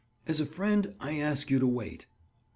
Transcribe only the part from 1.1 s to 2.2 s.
ask you to wait."